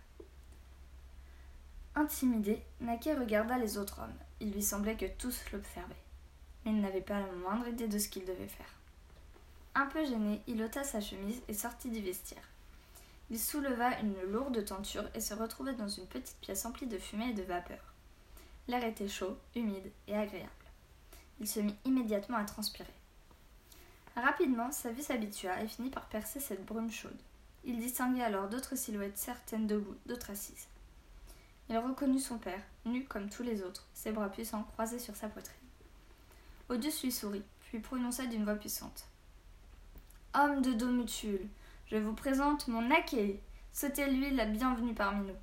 Intimidé, 1.95 2.63
Naquet 2.81 3.15
regarda 3.15 3.59
les 3.59 3.79
autres 3.79 4.01
hommes. 4.01 4.30
Il 4.41 4.53
lui 4.53 4.63
semblait 4.63 4.97
que 4.97 5.07
tous 5.19 5.39
l'observaient. 5.53 5.95
Mais 6.65 6.73
il 6.73 6.81
n'avait 6.81 7.01
pas 7.01 7.21
la 7.21 7.33
moindre 7.33 7.69
idée 7.69 7.89
de 7.89 7.99
ce 7.99 8.09
qu'il 8.09 8.25
devait 8.25 8.49
faire. 8.49 8.75
Un 9.75 9.87
peu 9.87 10.05
gêné, 10.05 10.41
il 10.47 10.63
ôta 10.63 10.83
sa 10.83 11.01
chemise 11.01 11.41
et 11.49 11.55
sortit 11.55 11.91
du 11.91 12.01
vestiaire. 12.01 12.49
Il 13.31 13.39
souleva 13.39 13.99
une 14.01 14.21
lourde 14.33 14.65
tenture 14.65 15.09
et 15.15 15.21
se 15.21 15.35
retrouvait 15.35 15.75
dans 15.75 15.89
une 15.89 16.07
petite 16.07 16.39
pièce 16.41 16.65
emplie 16.65 16.87
de 16.87 16.99
fumée 16.99 17.31
et 17.31 17.35
de 17.35 17.43
vapeur. 17.43 17.95
L'air 18.67 18.85
était 18.85 19.09
chaud, 19.09 19.37
humide 19.55 19.91
et 20.09 20.17
agréable. 20.17 20.51
Il 21.41 21.47
se 21.47 21.61
mit 21.61 21.77
immédiatement 21.85 22.37
à 22.37 22.45
transpirer. 22.45 22.93
Rapidement, 24.17 24.73
sa 24.73 24.91
vue 24.91 25.03
s'habitua 25.03 25.63
et 25.63 25.69
finit 25.69 25.91
par 25.91 26.09
percer 26.09 26.41
cette 26.41 26.67
brume 26.67 26.91
chaude. 26.91 27.17
Il 27.65 27.79
distinguait 27.79 28.23
alors 28.23 28.49
d'autres 28.49 28.77
silhouettes, 28.77 29.19
certaines 29.19 29.67
debout, 29.67 29.97
d'autres 30.07 30.31
assises. 30.31 30.67
Il 31.71 31.79
reconnut 31.79 32.19
son 32.19 32.37
père, 32.37 32.61
nu 32.85 33.05
comme 33.05 33.31
tous 33.31 33.45
les 33.45 33.63
autres, 33.63 33.87
ses 33.95 34.11
bras 34.11 34.29
puissants 34.29 34.65
croisés 34.73 34.99
sur 34.99 35.15
sa 35.15 35.29
poitrine. 35.29 35.55
Odus 36.69 37.05
lui 37.05 37.13
sourit, 37.13 37.45
puis 37.61 37.79
prononça 37.79 38.27
d'une 38.27 38.43
voix 38.43 38.57
puissante. 38.57 39.07
Homme 40.35 40.63
de 40.63 40.73
Domutule, 40.73 41.47
je 41.87 41.97
vous 41.97 42.13
présente 42.13 42.67
mon 42.67 42.83
Naké. 42.83 43.41
Sautez-lui 43.73 44.33
la 44.33 44.47
bienvenue 44.47 44.95
parmi 44.95 45.29
nous. 45.29 45.37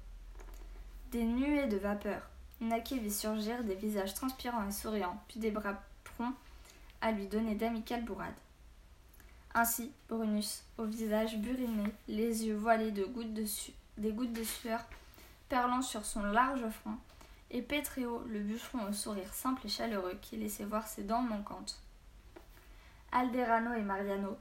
Des 1.12 1.24
nuées 1.24 1.68
de 1.68 1.78
vapeur, 1.78 2.22
Naké 2.60 3.00
vit 3.00 3.14
surgir 3.14 3.64
des 3.64 3.76
visages 3.76 4.14
transpirants 4.14 4.68
et 4.68 4.72
souriants, 4.74 5.24
puis 5.30 5.40
des 5.40 5.52
bras 5.52 5.82
prompts 6.04 6.36
à 7.00 7.14
lui 7.14 7.28
donner 7.28 7.56
d'amicales 7.56 8.04
bourrades. 8.04 8.34
Ainsi, 9.54 9.94
Brunus, 10.10 10.66
au 10.78 10.84
visage 10.84 11.38
buriné, 11.38 11.86
les 12.10 12.48
yeux 12.48 12.58
voilés 12.58 12.92
de 12.92 13.06
gouttes 13.06 13.34
de 13.34 14.44
sueur 14.44 14.82
perlant 15.50 15.82
sur 15.82 16.06
son 16.06 16.24
large 16.24 16.68
front, 16.70 16.98
et 17.50 17.62
Pétréo, 17.62 18.24
le 18.28 18.40
bûcheron 18.40 18.90
au 18.90 18.94
sourire 18.94 19.34
simple 19.34 19.66
et 19.66 19.70
chaleureux, 19.70 20.18
qui 20.22 20.38
laissait 20.38 20.66
voir 20.66 20.88
ses 20.88 21.04
dents 21.04 21.22
manquantes. 21.22 21.82
Alderano 23.12 23.74
et 23.74 23.82
Mariano, 23.82 24.38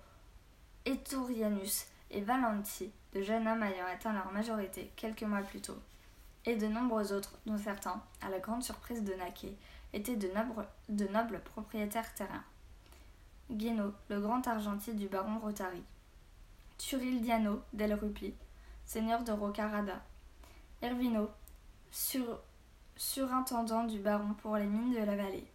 Eturianus 0.84 1.86
et 2.10 2.20
Valenti, 2.20 2.90
de 3.14 3.22
jeunes 3.22 3.46
hommes 3.46 3.62
ayant 3.62 3.86
atteint 3.86 4.12
leur 4.12 4.32
majorité 4.32 4.90
quelques 4.96 5.22
mois 5.22 5.42
plus 5.42 5.60
tôt, 5.60 5.78
et 6.44 6.56
de 6.56 6.66
nombreux 6.66 7.12
autres, 7.12 7.38
dont 7.46 7.58
certains, 7.58 8.02
à 8.20 8.28
la 8.28 8.40
grande 8.40 8.64
surprise 8.64 9.04
de 9.04 9.14
Naquet, 9.14 9.56
étaient 9.92 10.16
de 10.16 10.28
nobles, 11.08 11.40
propriétaires 11.40 12.12
terriens. 12.14 12.44
Guéno, 13.50 13.92
le 14.10 14.20
grand 14.20 14.46
argentier 14.48 14.94
du 14.94 15.06
baron 15.06 15.38
Rotari. 15.38 15.82
Turildiano 16.78 17.62
del 17.72 17.94
Rupi, 17.94 18.34
seigneur 18.84 19.22
de 19.22 19.32
Rocarada. 19.32 20.02
Ervino, 20.82 21.30
sur, 21.90 22.40
surintendant 22.96 23.84
du 23.84 23.98
baron 23.98 24.34
pour 24.34 24.56
les 24.56 24.66
mines 24.66 24.92
de 24.92 25.04
la 25.04 25.16
vallée. 25.16 25.46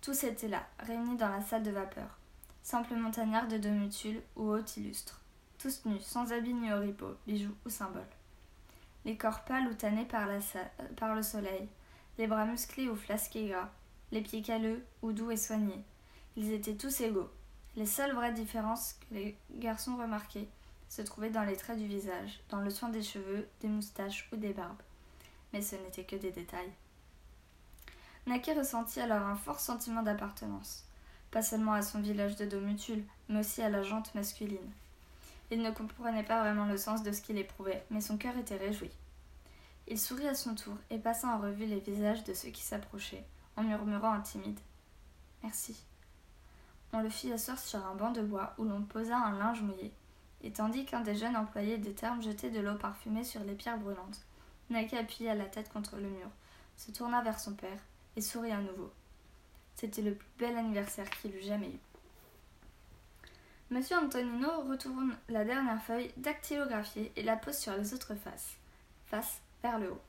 Tous 0.00 0.24
étaient 0.24 0.48
là, 0.48 0.66
réunis 0.80 1.16
dans 1.16 1.28
la 1.28 1.42
salle 1.42 1.62
de 1.62 1.70
vapeur. 1.70 2.18
Simples 2.62 2.96
montagnards 2.96 3.48
de 3.48 3.56
Domutule 3.56 4.20
ou 4.36 4.50
hôtes 4.50 4.76
illustres. 4.76 5.20
Tous 5.58 5.84
nus, 5.84 6.00
sans 6.00 6.32
habits 6.32 6.54
ni 6.54 6.72
oripeaux, 6.72 7.16
bijoux 7.26 7.54
ou 7.64 7.70
symboles. 7.70 8.02
Les 9.04 9.16
corps 9.16 9.44
pâles 9.44 9.68
ou 9.68 9.74
tannés 9.74 10.04
par, 10.04 10.26
la, 10.26 10.38
par 10.96 11.14
le 11.14 11.22
soleil, 11.22 11.68
les 12.18 12.26
bras 12.26 12.44
musclés 12.44 12.88
ou 12.88 12.96
flasqués 12.96 13.48
gras, 13.48 13.70
les 14.10 14.22
pieds 14.22 14.42
calleux 14.42 14.84
ou 15.02 15.12
doux 15.12 15.30
et 15.30 15.36
soignés. 15.36 15.84
Ils 16.36 16.52
étaient 16.52 16.76
tous 16.76 17.00
égaux. 17.00 17.30
Les 17.76 17.86
seules 17.86 18.14
vraies 18.14 18.32
différences 18.32 18.94
que 18.94 19.14
les 19.14 19.38
garçons 19.52 19.96
remarquaient 19.96 20.48
se 20.88 21.02
trouvaient 21.02 21.30
dans 21.30 21.44
les 21.44 21.56
traits 21.56 21.78
du 21.78 21.86
visage, 21.86 22.40
dans 22.48 22.60
le 22.60 22.70
soin 22.70 22.88
des 22.88 23.02
cheveux, 23.02 23.48
des 23.60 23.68
moustaches 23.68 24.28
ou 24.32 24.36
des 24.36 24.52
barbes. 24.52 24.82
Mais 25.52 25.62
ce 25.62 25.76
n'était 25.76 26.04
que 26.04 26.16
des 26.16 26.30
détails. 26.30 26.72
Naquet 28.26 28.54
ressentit 28.54 29.00
alors 29.00 29.26
un 29.26 29.36
fort 29.36 29.60
sentiment 29.60 30.02
d'appartenance, 30.02 30.84
pas 31.30 31.42
seulement 31.42 31.72
à 31.72 31.82
son 31.82 32.00
village 32.00 32.36
de 32.36 32.44
Domutule, 32.44 33.04
mais 33.28 33.40
aussi 33.40 33.62
à 33.62 33.70
la 33.70 33.82
jante 33.82 34.14
masculine. 34.14 34.70
Il 35.50 35.62
ne 35.62 35.70
comprenait 35.70 36.24
pas 36.24 36.42
vraiment 36.42 36.66
le 36.66 36.76
sens 36.76 37.02
de 37.02 37.10
ce 37.10 37.22
qu'il 37.22 37.38
éprouvait, 37.38 37.84
mais 37.90 38.02
son 38.02 38.18
cœur 38.18 38.36
était 38.36 38.56
réjoui. 38.56 38.90
Il 39.86 39.98
sourit 39.98 40.28
à 40.28 40.34
son 40.34 40.54
tour 40.54 40.74
et 40.90 40.98
passa 40.98 41.28
en 41.28 41.38
revue 41.38 41.64
les 41.64 41.80
visages 41.80 42.24
de 42.24 42.34
ceux 42.34 42.50
qui 42.50 42.60
s'approchaient, 42.60 43.24
en 43.56 43.62
murmurant 43.62 44.12
un 44.12 44.20
timide 44.20 44.60
Merci. 45.42 45.82
On 46.92 47.00
le 47.00 47.08
fit 47.08 47.32
asseoir 47.32 47.58
sur 47.58 47.84
un 47.86 47.94
banc 47.94 48.10
de 48.10 48.20
bois 48.20 48.54
où 48.58 48.64
l'on 48.64 48.82
posa 48.82 49.16
un 49.16 49.38
linge 49.38 49.62
mouillé, 49.62 49.92
et 50.42 50.52
tandis 50.52 50.84
qu'un 50.84 51.00
des 51.00 51.14
jeunes 51.14 51.36
employés 51.36 51.78
des 51.78 51.94
termes 51.94 52.22
jetait 52.22 52.50
de 52.50 52.60
l'eau 52.60 52.76
parfumée 52.76 53.24
sur 53.24 53.42
les 53.44 53.54
pierres 53.54 53.78
brûlantes, 53.78 54.24
Naka 54.70 54.98
appuya 54.98 55.34
la 55.34 55.46
tête 55.46 55.72
contre 55.72 55.96
le 55.96 56.08
mur, 56.08 56.28
se 56.76 56.90
tourna 56.90 57.22
vers 57.22 57.40
son 57.40 57.54
père 57.54 57.80
et 58.16 58.20
sourit 58.20 58.52
à 58.52 58.60
nouveau. 58.60 58.92
C'était 59.74 60.02
le 60.02 60.14
plus 60.14 60.28
bel 60.38 60.56
anniversaire 60.56 61.08
qu'il 61.10 61.34
eût 61.34 61.42
jamais 61.42 61.70
eu. 61.70 61.80
Monsieur 63.70 63.96
Antonino 63.98 64.62
retourne 64.62 65.16
la 65.28 65.44
dernière 65.44 65.82
feuille 65.82 66.12
dactylographiée 66.16 67.12
et 67.16 67.22
la 67.22 67.36
pose 67.36 67.56
sur 67.56 67.76
les 67.76 67.92
autres 67.92 68.14
faces, 68.14 68.56
face 69.06 69.40
vers 69.62 69.78
le 69.78 69.92
haut. 69.92 70.00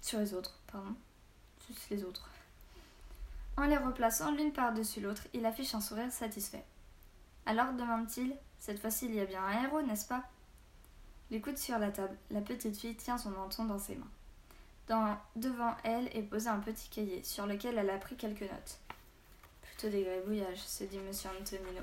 Sur 0.00 0.20
les 0.20 0.32
autres, 0.32 0.58
pardon. 0.72 0.94
Juste 1.68 1.90
les 1.90 2.04
autres. 2.04 2.30
En 3.58 3.66
les 3.66 3.76
replaçant 3.76 4.30
l'une 4.30 4.52
par-dessus 4.52 5.00
l'autre, 5.00 5.26
il 5.34 5.44
affiche 5.44 5.74
un 5.74 5.80
sourire 5.80 6.10
satisfait. 6.10 6.64
Alors, 7.48 7.72
demande-t-il, 7.72 8.36
cette 8.58 8.78
fois-ci 8.78 9.06
il 9.06 9.14
y 9.14 9.20
a 9.20 9.24
bien 9.24 9.42
un 9.42 9.64
héros, 9.64 9.80
n'est-ce 9.80 10.06
pas? 10.06 10.22
Les 11.30 11.40
coudes 11.40 11.56
sur 11.56 11.78
la 11.78 11.90
table, 11.90 12.14
la 12.30 12.42
petite 12.42 12.76
fille 12.76 12.94
tient 12.94 13.16
son 13.16 13.30
menton 13.30 13.64
dans 13.64 13.78
ses 13.78 13.94
mains. 13.94 14.10
Dans, 14.86 15.16
devant 15.34 15.74
elle 15.82 16.14
est 16.14 16.22
posé 16.22 16.50
un 16.50 16.58
petit 16.58 16.90
cahier 16.90 17.24
sur 17.24 17.46
lequel 17.46 17.78
elle 17.78 17.88
a 17.88 17.96
pris 17.96 18.16
quelques 18.16 18.42
notes. 18.42 18.78
Plutôt 19.62 19.88
des 19.88 20.02
grébouillages, 20.02 20.58
se 20.58 20.84
dit 20.84 20.98
monsieur 20.98 21.30
Antonino. 21.30 21.80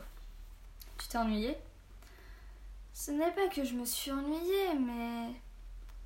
Tu 0.99 1.07
t'es 1.07 1.17
ennuyé? 1.17 1.57
Ce 2.93 3.09
n'est 3.09 3.31
pas 3.31 3.47
que 3.47 3.63
je 3.63 3.73
me 3.73 3.85
suis 3.85 4.11
ennuyée, 4.11 4.75
mais. 4.79 5.31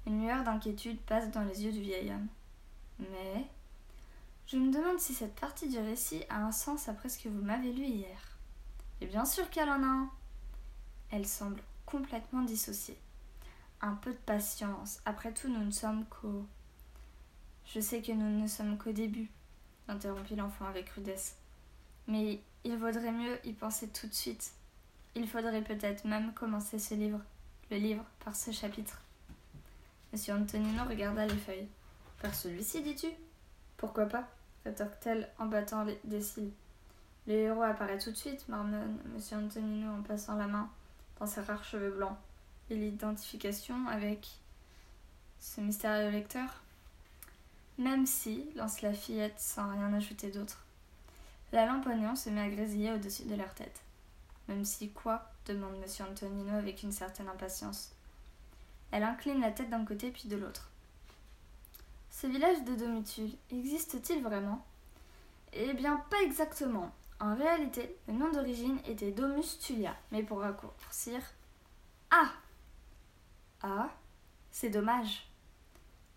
Une 0.07 0.23
lueur 0.23 0.45
d'inquiétude 0.45 1.01
passe 1.01 1.31
dans 1.31 1.43
les 1.43 1.65
yeux 1.65 1.73
du 1.73 1.81
vieil 1.81 2.09
homme. 2.11 2.27
Mais. 2.97 3.45
Je 4.47 4.55
me 4.55 4.71
demande 4.71 4.99
si 4.99 5.13
cette 5.13 5.35
partie 5.35 5.67
du 5.67 5.79
récit 5.79 6.23
a 6.29 6.45
un 6.45 6.53
sens 6.53 6.87
après 6.87 7.09
ce 7.09 7.21
que 7.21 7.27
vous 7.27 7.41
m'avez 7.41 7.73
lu 7.73 7.83
hier. 7.83 8.28
Et 9.01 9.05
bien 9.05 9.25
sûr 9.25 9.49
qu'elle 9.49 9.69
en 9.69 9.83
a 9.83 9.87
un. 9.87 10.09
Elle 11.11 11.27
semble 11.27 11.61
complètement 11.85 12.41
dissociée. 12.41 12.97
Un 13.81 13.93
peu 13.93 14.11
de 14.11 14.17
patience. 14.17 14.99
Après 15.05 15.33
tout, 15.33 15.47
nous 15.47 15.63
ne 15.63 15.71
sommes 15.71 16.05
qu'au. 16.05 16.45
Je 17.65 17.79
sais 17.79 18.01
que 18.01 18.11
nous 18.11 18.41
ne 18.41 18.47
sommes 18.47 18.77
qu'au 18.77 18.91
début, 18.91 19.29
interrompit 19.87 20.35
l'enfant 20.35 20.65
avec 20.65 20.89
rudesse. 20.89 21.37
Mais 22.07 22.41
il 22.63 22.77
vaudrait 22.77 23.11
mieux 23.11 23.39
y 23.45 23.53
penser 23.53 23.87
tout 23.87 24.07
de 24.07 24.13
suite. 24.13 24.51
Il 25.15 25.27
faudrait 25.27 25.63
peut-être 25.63 26.05
même 26.05 26.33
commencer 26.33 26.79
ce 26.79 26.93
livre, 26.93 27.21
le 27.71 27.77
livre, 27.77 28.03
par 28.23 28.35
ce 28.35 28.51
chapitre. 28.51 29.01
Monsieur 30.11 30.33
Antonino 30.33 30.83
regarda 30.85 31.25
les 31.25 31.37
feuilles. 31.37 31.67
Par 32.21 32.33
celui-ci, 32.33 32.81
dis-tu? 32.81 33.07
Pourquoi 33.77 34.07
pas? 34.07 34.27
Rétorque-t-elle 34.65 35.29
en 35.39 35.45
battant 35.45 35.85
des 36.03 36.21
cils? 36.21 36.51
Le 37.29 37.35
héros 37.35 37.61
apparaît 37.61 37.99
tout 37.99 38.09
de 38.09 38.15
suite, 38.15 38.49
marmonne 38.49 38.97
Monsieur 39.13 39.37
Antonino 39.37 39.91
en 39.91 40.01
passant 40.01 40.35
la 40.35 40.47
main 40.47 40.67
dans 41.19 41.27
ses 41.27 41.41
rares 41.41 41.63
cheveux 41.63 41.91
blancs. 41.91 42.17
Et 42.71 42.75
l'identification 42.75 43.87
avec 43.87 44.27
ce 45.39 45.61
mystérieux 45.61 46.09
lecteur 46.09 46.63
Même 47.77 48.07
si, 48.07 48.49
lance 48.55 48.81
la 48.81 48.93
fillette 48.93 49.39
sans 49.39 49.69
rien 49.69 49.93
ajouter 49.93 50.31
d'autre. 50.31 50.65
La 51.51 51.67
lampe 51.67 51.87
se 52.15 52.31
met 52.31 52.41
à 52.41 52.49
grésiller 52.49 52.93
au-dessus 52.93 53.25
de 53.25 53.35
leur 53.35 53.53
tête. 53.53 53.79
Même 54.47 54.65
si 54.65 54.89
quoi 54.89 55.31
demande 55.45 55.79
Monsieur 55.79 56.05
Antonino 56.05 56.57
avec 56.57 56.81
une 56.81 56.91
certaine 56.91 57.29
impatience. 57.29 57.91
Elle 58.89 59.03
incline 59.03 59.41
la 59.41 59.51
tête 59.51 59.69
d'un 59.69 59.85
côté 59.85 60.09
puis 60.09 60.29
de 60.29 60.35
l'autre. 60.35 60.71
Ce 62.09 62.25
village 62.25 62.63
de 62.63 62.73
Domutule 62.73 63.33
existe-t-il 63.51 64.23
vraiment? 64.23 64.65
Eh 65.53 65.73
bien, 65.73 65.97
pas 66.09 66.23
exactement. 66.23 66.91
En 67.21 67.35
réalité, 67.35 67.97
le 68.07 68.13
nom 68.13 68.31
d'origine 68.31 68.79
était 68.87 69.11
Domus 69.11 69.59
Tulia, 69.59 69.95
mais 70.11 70.23
pour 70.23 70.39
raccourcir, 70.39 71.19
Ah 72.11 72.31
Ah 73.61 73.89
C'est 74.51 74.69
dommage. 74.69 75.27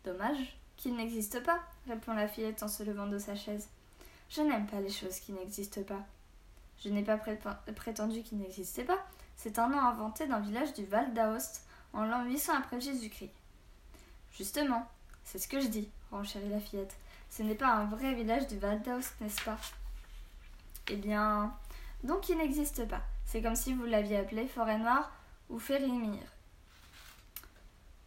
Dommage 0.04 0.56
qu'il 0.76 0.94
n'existe 0.96 1.42
pas, 1.42 1.60
répond 1.88 2.12
la 2.14 2.28
fillette 2.28 2.62
en 2.62 2.68
se 2.68 2.82
levant 2.84 3.06
de 3.08 3.18
sa 3.18 3.34
chaise. 3.34 3.68
Je 4.30 4.42
n'aime 4.42 4.66
pas 4.66 4.80
les 4.80 4.90
choses 4.90 5.18
qui 5.18 5.32
n'existent 5.32 5.82
pas. 5.82 6.04
Je 6.82 6.88
n'ai 6.88 7.02
pas 7.02 7.18
prétendu 7.18 8.22
qu'il 8.22 8.38
n'existait 8.38 8.84
pas. 8.84 9.04
C'est 9.36 9.58
un 9.58 9.68
nom 9.68 9.80
inventé 9.80 10.26
d'un 10.26 10.40
village 10.40 10.72
du 10.72 10.84
Val 10.84 11.12
d'Aoste 11.14 11.66
en 11.92 12.04
l'an 12.04 12.24
800 12.24 12.54
après 12.58 12.80
Jésus-Christ. 12.80 13.32
Justement, 14.32 14.88
c'est 15.24 15.38
ce 15.38 15.48
que 15.48 15.60
je 15.60 15.66
dis, 15.66 15.88
renchérit 16.10 16.48
la 16.48 16.60
fillette. 16.60 16.94
Ce 17.30 17.42
n'est 17.42 17.54
pas 17.54 17.68
un 17.72 17.86
vrai 17.86 18.14
village 18.14 18.46
du 18.46 18.58
Val 18.58 18.82
d'Aoste, 18.82 19.14
n'est-ce 19.20 19.42
pas? 19.42 19.58
Eh 20.88 20.96
bien, 20.96 21.56
donc 22.02 22.28
il 22.28 22.38
n'existe 22.38 22.86
pas. 22.88 23.02
C'est 23.24 23.42
comme 23.42 23.56
si 23.56 23.72
vous 23.72 23.84
l'aviez 23.84 24.18
appelé 24.18 24.46
Forêt 24.46 24.78
Noire 24.78 25.12
ou 25.48 25.58
Férimir. 25.58 26.22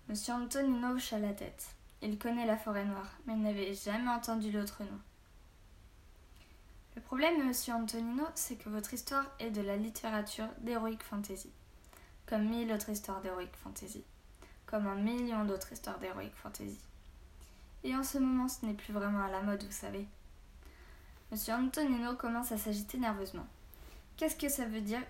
Monsieur 0.08 0.34
Antonino 0.34 0.96
hocha 0.96 1.18
la 1.18 1.34
tête. 1.34 1.76
Il 2.04 2.20
connaît 2.20 2.46
la 2.46 2.58
forêt 2.58 2.86
noire, 2.86 3.10
mais 3.26 3.34
il 3.34 3.42
n'avait 3.42 3.74
jamais 3.74 4.12
entendu 4.12 4.52
l'autre 4.52 4.84
nom. 4.84 5.00
Le 6.96 7.02
problème, 7.02 7.48
monsieur 7.48 7.74
Antonino, 7.74 8.24
c'est 8.36 8.58
que 8.58 8.70
votre 8.70 8.94
histoire 8.94 9.26
est 9.40 9.50
de 9.50 9.62
la 9.62 9.76
littérature 9.76 10.48
d'heroic 10.60 11.00
fantasy, 11.00 11.50
comme 12.28 12.48
mille 12.48 12.72
autres 12.72 12.90
histoires 12.90 13.22
d'heroic 13.22 13.50
fantasy, 13.64 14.04
comme 14.68 14.86
un 14.86 14.94
million 14.94 15.44
d'autres 15.46 15.74
histoires 15.74 15.98
d'heroic 15.98 16.30
fantasy. 16.36 16.80
Et 17.84 17.96
en 17.96 18.04
ce 18.04 18.20
moment, 18.20 18.48
ce 18.48 18.64
n'est 18.64 18.76
plus 18.76 18.94
vraiment 18.94 19.24
à 19.24 19.32
la 19.32 19.42
mode, 19.42 19.64
vous 19.64 19.72
savez. 19.72 20.08
Monsieur 21.32 21.54
Antonino 21.54 22.16
commence 22.16 22.52
à 22.52 22.58
s'agiter 22.58 22.98
nerveusement. 22.98 23.48
Qu'est-ce 24.18 24.36
que 24.36 24.50
ça 24.50 24.66
veut 24.66 24.82
dire 24.82 25.02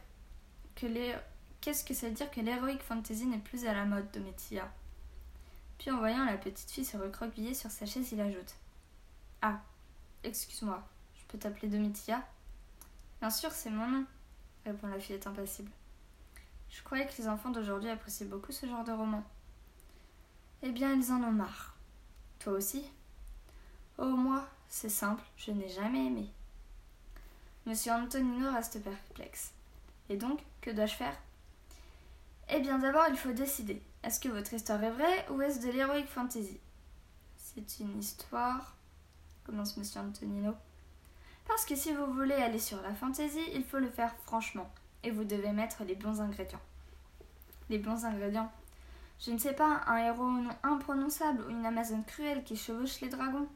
que 0.76 0.88
les... 0.88 1.16
Qu'est-ce 1.62 1.84
que 1.84 1.94
ça 1.94 2.08
veut 2.08 2.14
dire 2.14 2.30
que 2.32 2.42
l'heroic 2.42 2.78
fantasy 2.80 3.26
n'est 3.26 3.40
plus 3.40 3.66
à 3.66 3.74
la 3.74 3.86
mode, 3.86 4.10
de 4.12 4.20
Domitia 4.20 4.72
Puis 5.78 5.90
en 5.92 5.98
voyant 5.98 6.26
la 6.26 6.38
petite 6.38 6.70
fille 6.70 6.86
se 6.86 6.98
recroqueviller 6.98 7.54
sur 7.54 7.72
sa 7.72 7.86
chaise, 7.86 8.12
il 8.12 8.22
ajoute 8.22 8.56
Ah, 9.42 9.60
excuse-moi, 10.24 10.84
peux 11.36 11.38
t'appeler 11.38 11.68
Domitia 11.68 12.24
Bien 13.20 13.30
sûr, 13.30 13.52
c'est 13.52 13.70
mon 13.70 13.88
nom, 13.88 14.06
répond 14.66 14.88
la 14.88 15.00
fillette 15.00 15.28
impassible. 15.28 15.72
Je 16.70 16.82
croyais 16.84 17.06
que 17.08 17.18
les 17.18 17.28
enfants 17.28 17.50
d'aujourd'hui 17.50 17.90
appréciaient 17.90 18.26
beaucoup 18.26 18.52
ce 18.52 18.66
genre 18.66 18.84
de 18.84 18.92
roman. 18.92 19.24
Eh 20.62 20.72
bien, 20.72 20.94
ils 20.94 21.12
en 21.12 21.24
ont 21.24 21.32
marre. 21.32 21.76
Toi 22.40 22.54
aussi? 22.54 22.86
Oh, 23.98 24.06
moi, 24.06 24.46
c'est 24.68 24.90
simple, 24.90 25.24
je 25.38 25.52
n'ai 25.52 25.70
jamais 25.70 26.08
aimé. 26.08 26.30
Monsieur 27.66 27.94
Antonino 27.94 28.52
reste 28.52 28.84
perplexe. 28.84 29.52
Et 30.10 30.18
donc, 30.18 30.42
que 30.62 30.70
dois-je 30.70 30.96
faire? 30.96 31.18
Eh 32.50 32.60
bien 32.60 32.78
d'abord, 32.78 33.06
il 33.10 33.18
faut 33.18 33.32
décider. 33.32 33.82
Est-ce 34.04 34.20
que 34.20 34.30
votre 34.30 34.54
histoire 34.54 34.84
est 34.84 34.92
vraie 34.92 35.26
ou 35.32 35.42
est-ce 35.42 35.66
de 35.66 35.72
l'héroïque 35.72 36.10
fantasy? 36.10 36.60
C'est 37.38 37.80
une 37.80 37.98
histoire, 37.98 38.76
commence 39.46 39.78
Monsieur 39.78 40.02
Antonino. 40.02 40.54
Parce 41.48 41.66
que 41.66 41.76
si 41.76 41.94
vous 41.94 42.14
voulez 42.14 42.36
aller 42.36 42.60
sur 42.60 42.82
la 42.82 42.94
fantasy, 42.94 43.42
il 43.54 43.64
faut 43.64 43.80
le 43.80 43.90
faire 43.90 44.14
franchement. 44.26 44.70
Et 45.04 45.12
vous 45.12 45.24
devez 45.24 45.52
mettre 45.52 45.84
les 45.86 45.96
bons 45.96 46.22
ingrédients. 46.22 46.62
Les 47.70 47.80
bons 47.80 48.06
ingrédients 48.06 48.52
Je 49.20 49.32
ne 49.32 49.38
sais 49.38 49.54
pas, 49.54 49.82
un 49.88 49.98
héros 49.98 50.30
non 50.30 50.56
imprononçable 50.64 51.44
ou 51.46 51.50
une 51.50 51.66
Amazone 51.66 52.04
cruelle 52.04 52.44
qui 52.44 52.58
chevauche 52.58 53.00
les 53.02 53.10
dragons? 53.10 53.48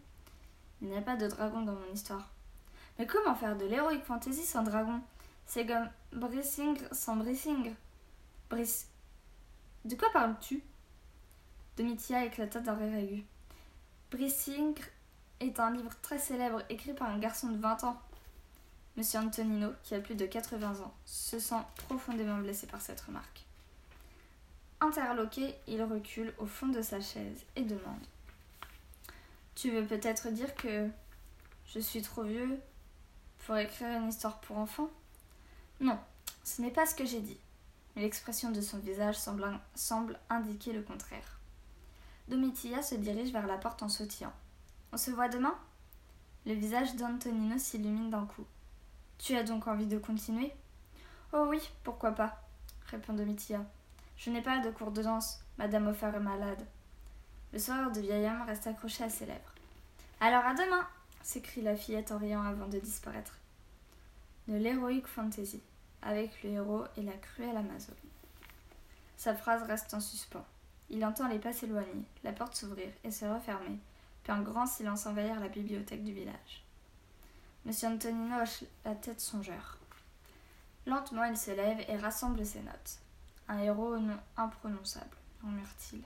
Il 0.81 0.89
n'y 0.89 0.97
a 0.97 1.01
pas 1.01 1.15
de 1.15 1.27
dragon 1.27 1.61
dans 1.61 1.73
mon 1.73 1.93
histoire. 1.93 2.29
Mais 2.97 3.05
comment 3.05 3.35
faire 3.35 3.57
de 3.57 3.65
l'héroïque 3.65 4.03
fantasy 4.03 4.45
sans 4.45 4.63
dragon? 4.63 5.01
C'est 5.45 5.65
comme 5.65 5.89
Brissingre 6.13 6.81
sans 6.91 7.15
Brissingre. 7.15 7.73
Briss... 8.49 8.87
De 9.85 9.95
quoi 9.95 10.09
parles-tu? 10.11 10.61
Domitia 11.77 12.25
éclata 12.25 12.59
d'un 12.59 12.75
rire 12.75 12.95
aigu. 12.95 13.25
Brissingre 14.11 14.83
est 15.39 15.59
un 15.59 15.71
livre 15.71 15.91
très 16.01 16.19
célèbre 16.19 16.61
écrit 16.69 16.93
par 16.93 17.09
un 17.09 17.19
garçon 17.19 17.49
de 17.49 17.57
20 17.57 17.83
ans. 17.85 18.01
Monsieur 18.97 19.19
Antonino, 19.19 19.71
qui 19.83 19.95
a 19.95 19.99
plus 19.99 20.15
de 20.15 20.25
80 20.25 20.81
ans, 20.81 20.93
se 21.05 21.39
sent 21.39 21.61
profondément 21.87 22.37
blessé 22.37 22.67
par 22.67 22.81
cette 22.81 22.99
remarque. 23.01 23.45
Interloqué, 24.81 25.55
il 25.67 25.81
recule 25.83 26.33
au 26.37 26.45
fond 26.45 26.67
de 26.67 26.81
sa 26.81 26.99
chaise 26.99 27.45
et 27.55 27.63
demande 27.63 28.05
Tu 29.59 29.71
veux 29.71 29.85
peut-être 29.85 30.29
dire 30.29 30.55
que 30.55 30.87
je 31.65 31.81
suis 31.81 32.01
trop 32.01 32.23
vieux 32.23 32.61
pour 33.39 33.57
écrire 33.57 33.89
une 33.99 34.07
histoire 34.07 34.39
pour 34.39 34.57
enfants? 34.57 34.89
Non, 35.81 35.99
ce 36.45 36.61
n'est 36.61 36.71
pas 36.71 36.85
ce 36.85 36.95
que 36.95 37.05
j'ai 37.05 37.19
dit. 37.19 37.37
Mais 37.93 38.03
l'expression 38.03 38.51
de 38.51 38.61
son 38.61 38.77
visage 38.77 39.17
semble, 39.17 40.17
indiquer 40.29 40.71
le 40.71 40.81
contraire. 40.81 41.39
Domitilla 42.29 42.81
se 42.81 42.95
dirige 42.95 43.33
vers 43.33 43.47
la 43.47 43.57
porte 43.57 43.83
en 43.83 43.89
sautillant. 43.89 44.31
On 44.93 44.97
se 44.97 45.11
voit 45.11 45.27
demain? 45.27 45.55
Le 46.45 46.53
visage 46.53 46.95
d'Antonino 46.95 47.57
s'illumine 47.57 48.11
d'un 48.11 48.27
coup. 48.27 48.45
Tu 49.17 49.35
as 49.35 49.43
donc 49.43 49.67
envie 49.67 49.87
de 49.87 49.97
continuer? 49.97 50.53
Oh 51.33 51.47
oui, 51.49 51.59
pourquoi 51.83 52.13
pas 52.13 52.41
répond 52.85 53.11
Domitilla. 53.11 53.65
Je 54.15 54.29
n'ai 54.29 54.41
pas 54.41 54.59
de 54.59 54.71
cours 54.71 54.91
de 54.91 55.03
danse, 55.03 55.41
Madame 55.57 55.87
Offer 55.87 56.11
est 56.15 56.19
malade. 56.21 56.65
Le 57.51 57.59
soir 57.59 57.91
de 57.91 57.99
vieil 57.99 58.27
homme 58.27 58.43
reste 58.43 58.67
accroché 58.67 59.03
à 59.03 59.09
ses 59.09 59.25
lèvres. 59.25 59.53
Alors 60.19 60.45
à 60.45 60.53
demain 60.53 60.87
s'écrie 61.23 61.61
la 61.61 61.75
fillette 61.75 62.11
en 62.11 62.17
riant 62.17 62.43
avant 62.43 62.67
de 62.67 62.77
disparaître. 62.77 63.37
De 64.47 64.55
l'héroïque 64.55 65.07
fantasy, 65.07 65.61
avec 66.01 66.43
le 66.43 66.51
héros 66.51 66.83
et 66.97 67.01
la 67.01 67.13
cruelle 67.13 67.57
Amazone. 67.57 67.95
Sa 69.17 69.33
phrase 69.33 69.63
reste 69.63 69.93
en 69.93 69.99
suspens. 69.99 70.45
Il 70.89 71.03
entend 71.05 71.27
les 71.27 71.39
pas 71.39 71.53
s'éloigner, 71.53 72.05
la 72.23 72.33
porte 72.33 72.55
s'ouvrir 72.55 72.89
et 73.03 73.11
se 73.11 73.25
refermer, 73.25 73.77
puis 74.23 74.31
un 74.31 74.41
grand 74.41 74.65
silence 74.65 75.05
envahir 75.05 75.39
la 75.39 75.49
bibliothèque 75.49 76.03
du 76.03 76.13
village. 76.13 76.63
Monsieur 77.65 77.89
Antonino 77.89 78.41
hoche 78.41 78.63
la 78.85 78.95
tête 78.95 79.19
songeur. 79.19 79.77
Lentement, 80.85 81.25
il 81.25 81.37
se 81.37 81.51
lève 81.51 81.83
et 81.87 81.97
rassemble 81.97 82.45
ses 82.45 82.61
notes. 82.61 82.99
Un 83.47 83.59
héros 83.59 83.95
au 83.95 83.99
nom 83.99 84.17
imprononçable, 84.37 85.17
murmure-t-il. 85.43 86.01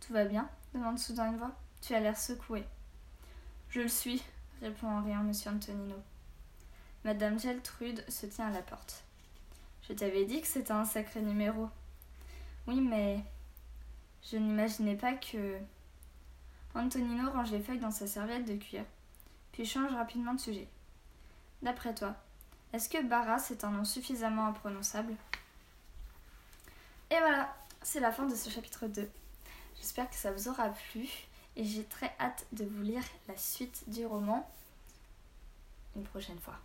Tout 0.00 0.12
va 0.12 0.24
bien 0.24 0.48
demande 0.74 0.98
soudain 0.98 1.30
une 1.30 1.38
voix. 1.38 1.52
Tu 1.80 1.94
as 1.94 2.00
l'air 2.00 2.18
secoué. 2.18 2.64
Je 3.70 3.80
le 3.80 3.88
suis, 3.88 4.22
répond 4.60 4.88
en 4.88 5.02
riant 5.02 5.22
Monsieur 5.22 5.50
Antonino. 5.50 5.96
Madame 7.04 7.38
Geltrude 7.38 8.04
se 8.08 8.26
tient 8.26 8.48
à 8.48 8.50
la 8.50 8.62
porte. 8.62 9.04
Je 9.88 9.92
t'avais 9.92 10.24
dit 10.24 10.40
que 10.40 10.46
c'était 10.46 10.72
un 10.72 10.84
sacré 10.84 11.20
numéro. 11.20 11.68
Oui, 12.66 12.80
mais 12.80 13.24
je 14.22 14.36
n'imaginais 14.36 14.96
pas 14.96 15.14
que. 15.14 15.58
Antonino 16.74 17.30
range 17.30 17.50
les 17.50 17.60
feuilles 17.60 17.78
dans 17.78 17.90
sa 17.90 18.06
serviette 18.06 18.44
de 18.44 18.56
cuir, 18.56 18.84
puis 19.52 19.64
change 19.64 19.92
rapidement 19.92 20.34
de 20.34 20.40
sujet. 20.40 20.68
D'après 21.62 21.94
toi, 21.94 22.14
est-ce 22.72 22.88
que 22.88 23.02
Barras 23.02 23.48
est 23.50 23.64
un 23.64 23.70
nom 23.70 23.84
suffisamment 23.84 24.46
imprononçable? 24.46 25.14
Et 27.10 27.18
voilà, 27.18 27.56
c'est 27.82 28.00
la 28.00 28.12
fin 28.12 28.26
de 28.26 28.34
ce 28.34 28.50
chapitre 28.50 28.86
2. 28.86 29.10
J'espère 29.80 30.08
que 30.08 30.16
ça 30.16 30.32
vous 30.32 30.48
aura 30.48 30.70
plu 30.70 31.08
et 31.56 31.64
j'ai 31.64 31.84
très 31.84 32.14
hâte 32.20 32.46
de 32.52 32.64
vous 32.64 32.82
lire 32.82 33.04
la 33.28 33.36
suite 33.36 33.84
du 33.88 34.06
roman 34.06 34.48
une 35.96 36.04
prochaine 36.04 36.38
fois. 36.38 36.58